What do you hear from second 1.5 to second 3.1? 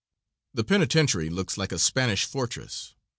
like a Spanish fortress.